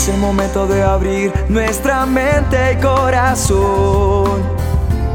[0.00, 4.40] Es el momento de abrir nuestra mente y corazón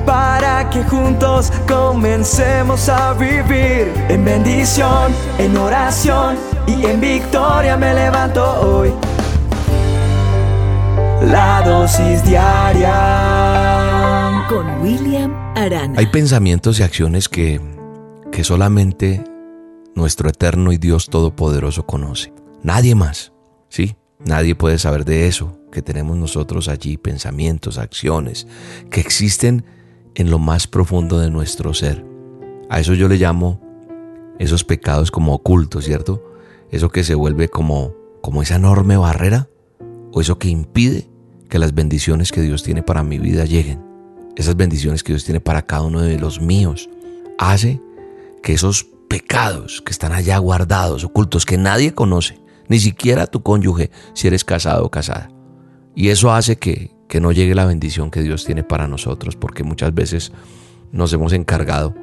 [0.06, 6.38] para que juntos comencemos a vivir en bendición, en oración
[6.68, 8.94] y en victoria me levanto hoy.
[11.32, 12.94] La dosis diaria
[14.48, 15.98] con William Arana.
[15.98, 17.60] Hay pensamientos y acciones que,
[18.32, 19.24] que solamente
[19.96, 22.32] nuestro eterno y Dios Todopoderoso conoce.
[22.62, 23.34] Nadie más,
[23.68, 23.98] ¿sí?
[24.26, 28.48] Nadie puede saber de eso que tenemos nosotros allí, pensamientos, acciones,
[28.90, 29.66] que existen
[30.16, 32.04] en lo más profundo de nuestro ser.
[32.70, 33.62] A eso yo le llamo
[34.40, 36.24] esos pecados como ocultos, ¿cierto?
[36.72, 39.48] Eso que se vuelve como, como esa enorme barrera
[40.12, 41.08] o eso que impide
[41.48, 43.84] que las bendiciones que Dios tiene para mi vida lleguen.
[44.36, 46.90] Esas bendiciones que Dios tiene para cada uno de los míos.
[47.38, 47.80] Hace
[48.42, 53.92] que esos pecados que están allá guardados, ocultos, que nadie conoce, ni siquiera tu cónyuge
[54.14, 55.30] si eres casado o casada.
[55.96, 59.64] Y eso hace que, que no llegue la bendición que Dios tiene para nosotros, porque
[59.64, 60.32] muchas veces
[60.92, 61.94] nos hemos encargado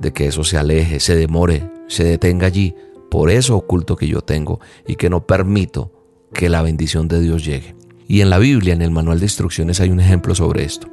[0.00, 2.74] de que eso se aleje, se demore, se detenga allí,
[3.10, 5.92] por eso oculto que yo tengo y que no permito
[6.32, 7.74] que la bendición de Dios llegue.
[8.08, 10.88] Y en la Biblia, en el manual de instrucciones, hay un ejemplo sobre esto.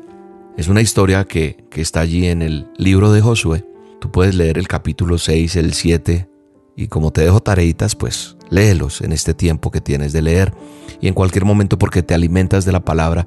[0.58, 3.66] Es una historia que, que está allí en el libro de Josué.
[4.00, 6.28] Tú puedes leer el capítulo 6, el 7,
[6.76, 10.54] y como te dejo tareitas, pues léelos en este tiempo que tienes de leer
[11.02, 13.26] y en cualquier momento porque te alimentas de la palabra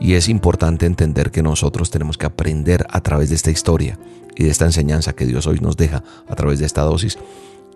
[0.00, 3.98] y es importante entender que nosotros tenemos que aprender a través de esta historia
[4.36, 7.18] y de esta enseñanza que Dios hoy nos deja a través de esta dosis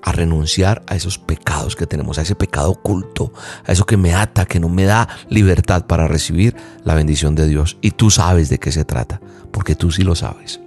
[0.02, 3.32] a renunciar a esos pecados que tenemos, a ese pecado oculto,
[3.64, 7.46] a eso que me ata, que no me da libertad para recibir la bendición de
[7.46, 7.78] Dios.
[7.80, 9.20] Y tú sabes de qué se trata,
[9.52, 10.60] porque tú sí lo sabes.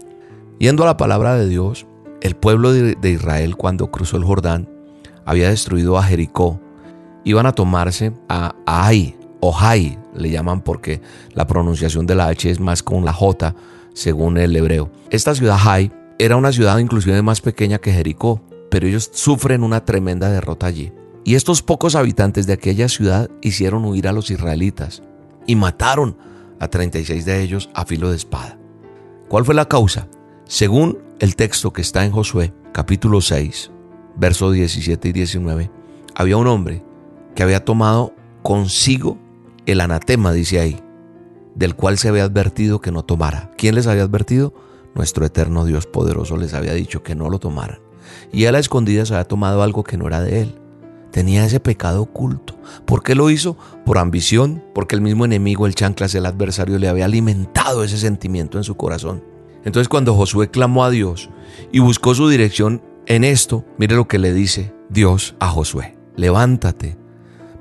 [0.58, 1.86] Yendo a la palabra de Dios,
[2.22, 4.70] el pueblo de Israel cuando cruzó el Jordán
[5.26, 6.60] había destruido a Jericó.
[7.24, 11.02] Iban a tomarse a Ai o Jai, le llaman porque
[11.34, 13.56] la pronunciación de la H es más con la J
[13.94, 14.92] según el hebreo.
[15.10, 19.84] Esta ciudad Jai era una ciudad inclusive más pequeña que Jericó, pero ellos sufren una
[19.84, 20.94] tremenda derrota allí.
[21.24, 25.02] Y estos pocos habitantes de aquella ciudad hicieron huir a los israelitas
[25.48, 26.18] y mataron
[26.60, 28.60] a 36 de ellos a filo de espada.
[29.28, 30.08] ¿Cuál fue la causa?
[30.46, 33.72] Según el texto que está en Josué, capítulo 6,
[34.18, 35.72] versos 17 y 19,
[36.14, 36.84] había un hombre
[37.36, 39.18] que había tomado consigo
[39.66, 40.80] el anatema, dice ahí,
[41.56, 43.52] del cual se había advertido que no tomara.
[43.58, 44.54] ¿Quién les había advertido?
[44.94, 47.80] Nuestro eterno Dios poderoso les había dicho que no lo tomaran.
[48.32, 50.60] Y a escondidas había tomado algo que no era de él.
[51.12, 52.58] Tenía ese pecado oculto.
[52.86, 53.58] ¿Por qué lo hizo?
[53.86, 58.58] Por ambición, porque el mismo enemigo, el chanclas, el adversario, le había alimentado ese sentimiento
[58.58, 59.35] en su corazón.
[59.66, 61.30] Entonces cuando Josué clamó a Dios
[61.72, 65.98] y buscó su dirección en esto, mire lo que le dice Dios a Josué.
[66.16, 66.98] Levántate,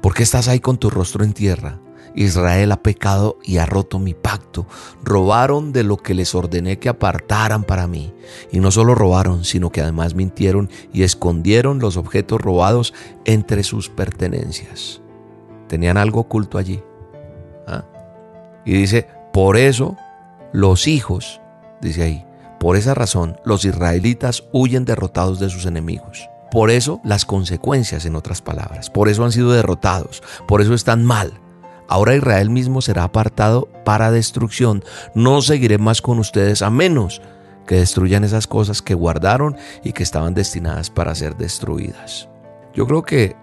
[0.00, 1.80] porque estás ahí con tu rostro en tierra.
[2.14, 4.66] Israel ha pecado y ha roto mi pacto.
[5.02, 8.14] Robaron de lo que les ordené que apartaran para mí.
[8.52, 12.94] Y no solo robaron, sino que además mintieron y escondieron los objetos robados
[13.24, 15.00] entre sus pertenencias.
[15.66, 16.82] Tenían algo oculto allí.
[17.66, 17.84] ¿Ah?
[18.64, 19.96] Y dice, por eso
[20.52, 21.40] los hijos
[21.84, 22.26] dice ahí.
[22.58, 26.28] Por esa razón, los israelitas huyen derrotados de sus enemigos.
[26.50, 28.90] Por eso las consecuencias, en otras palabras.
[28.90, 30.22] Por eso han sido derrotados.
[30.48, 31.32] Por eso están mal.
[31.88, 34.82] Ahora Israel mismo será apartado para destrucción.
[35.14, 37.20] No seguiré más con ustedes a menos
[37.66, 42.28] que destruyan esas cosas que guardaron y que estaban destinadas para ser destruidas.
[42.74, 43.36] Yo creo que,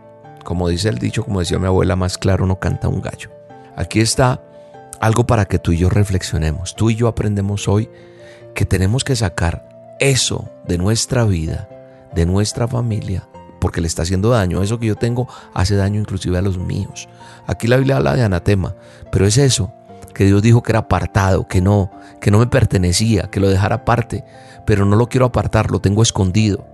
[0.44, 3.30] como dice el dicho, como decía mi abuela, más claro no canta un gallo.
[3.76, 4.42] Aquí está
[5.00, 6.76] algo para que tú y yo reflexionemos.
[6.76, 7.90] Tú y yo aprendemos hoy
[8.54, 9.68] que tenemos que sacar
[10.00, 11.70] eso de nuestra vida,
[12.14, 13.28] de nuestra familia,
[13.60, 14.64] porque le está haciendo daño.
[14.64, 17.08] Eso que yo tengo hace daño inclusive a los míos.
[17.48, 18.76] Aquí la Biblia habla de anatema,
[19.12, 19.74] pero es eso
[20.14, 23.78] que Dios dijo que era apartado, que no, que no me pertenecía, que lo dejara
[23.78, 24.26] aparte,
[24.66, 26.68] pero no lo quiero apartar, lo tengo escondido.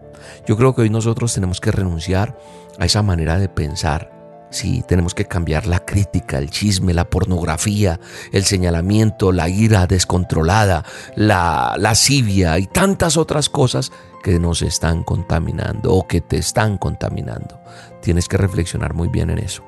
[0.48, 2.38] Yo creo que hoy nosotros tenemos que renunciar
[2.80, 4.12] a esa manera de pensar,
[4.50, 8.00] Sí, tenemos que cambiar la crítica, el chisme, la pornografía,
[8.32, 10.86] el señalamiento, la ira descontrolada,
[11.16, 13.92] la lascivia y tantas otras cosas
[14.24, 17.60] que nos están contaminando o que te están contaminando.
[18.02, 19.64] Tienes que reflexionar muy bien en eso.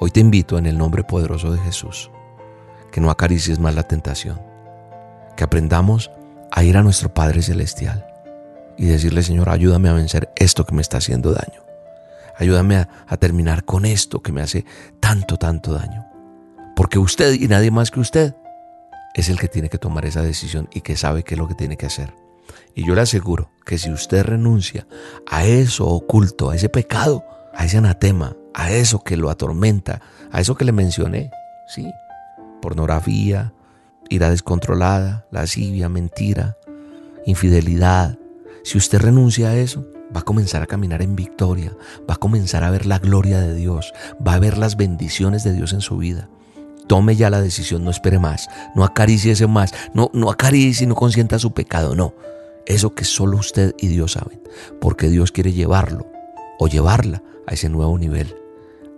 [0.00, 2.10] Hoy te invito en el nombre poderoso de Jesús
[2.94, 4.40] que no acaricies más la tentación,
[5.36, 6.12] que aprendamos
[6.52, 8.06] a ir a nuestro Padre Celestial
[8.76, 11.63] y decirle, Señor, ayúdame a vencer esto que me está haciendo daño.
[12.38, 14.64] Ayúdame a, terminar con esto que me hace
[15.00, 16.06] tanto, tanto daño.
[16.76, 18.34] Porque usted y nadie más que usted
[19.14, 21.54] es el que tiene que tomar esa decisión y que sabe qué es lo que
[21.54, 22.14] tiene que hacer.
[22.74, 24.86] Y yo le aseguro que si usted renuncia
[25.26, 30.00] a eso oculto, a ese pecado, a ese anatema, a eso que lo atormenta,
[30.32, 31.30] a eso que le mencioné,
[31.68, 31.92] sí,
[32.60, 33.52] pornografía,
[34.08, 36.56] ira descontrolada, lascivia, mentira,
[37.26, 38.18] infidelidad.
[38.64, 41.76] Si usted renuncia a eso, va a comenzar a caminar en victoria,
[42.08, 43.92] va a comenzar a ver la gloria de Dios,
[44.26, 46.28] va a ver las bendiciones de Dios en su vida.
[46.86, 50.86] Tome ya la decisión, no espere más, no acaricie ese más, no, no acaricie y
[50.86, 52.14] no consienta su pecado, no.
[52.66, 54.40] Eso que solo usted y Dios saben,
[54.80, 56.06] porque Dios quiere llevarlo
[56.58, 58.34] o llevarla a ese nuevo nivel,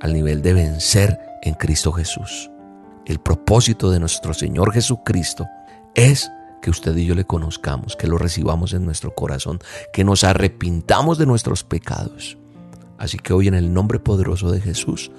[0.00, 2.50] al nivel de vencer en Cristo Jesús.
[3.06, 5.46] El propósito de nuestro Señor Jesucristo
[5.94, 6.30] es
[6.60, 9.58] que usted y yo le conozcamos, que lo recibamos en nuestro corazón,
[9.92, 12.38] que nos arrepintamos de nuestros pecados.
[12.98, 15.10] Así que hoy en el nombre poderoso de Jesús,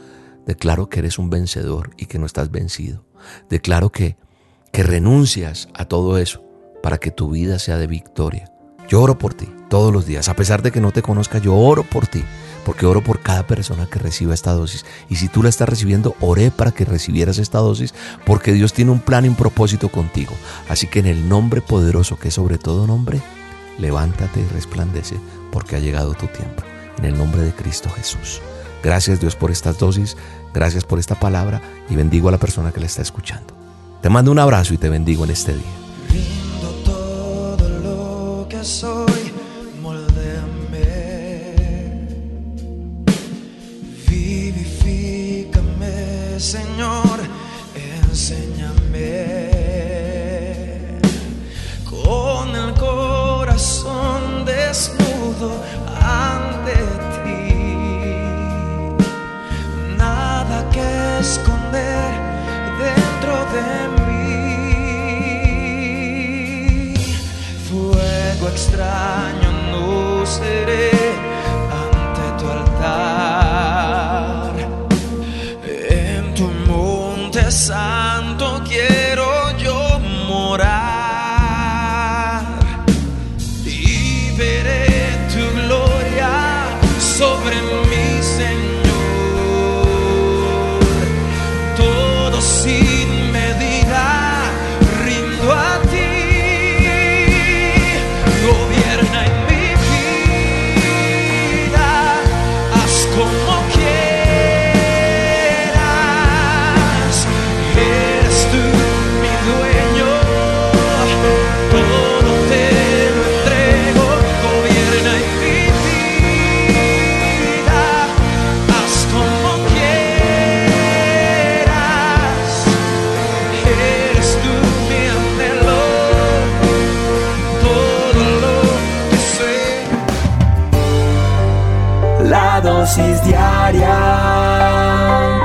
[0.45, 3.03] declaro que eres un vencedor y que no estás vencido.
[3.49, 4.17] Declaro que,
[4.71, 6.43] que renuncias a todo eso
[6.81, 8.51] para que tu vida sea de victoria.
[8.87, 11.55] Yo oro por ti todos los días, a pesar de que no te conozca, yo
[11.55, 12.23] oro por ti
[12.67, 14.85] porque oro por cada persona que reciba esta dosis.
[15.07, 17.93] Y si tú la estás recibiendo, oré para que recibieras esta dosis,
[18.25, 20.33] porque Dios tiene un plan y un propósito contigo.
[20.67, 23.21] Así que en el nombre poderoso, que es sobre todo nombre,
[23.79, 25.15] levántate y resplandece,
[25.49, 26.61] porque ha llegado tu tiempo.
[26.97, 28.41] En el nombre de Cristo Jesús.
[28.83, 30.17] Gracias Dios por estas dosis,
[30.53, 33.53] gracias por esta palabra y bendigo a la persona que la está escuchando.
[34.01, 35.63] Te mando un abrazo y te bendigo en este día.
[48.17, 49.27] Enséñame
[51.87, 55.51] con el corazón desnudo
[56.01, 56.73] ante
[57.23, 57.53] ti.
[59.99, 62.09] Nada que esconder
[62.85, 63.67] dentro de
[64.07, 64.25] mí.
[67.69, 70.97] Fuego extraño no seré.
[77.67, 78.06] Santo
[78.63, 79.06] quiero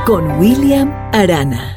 [0.05, 1.72] con William Arana.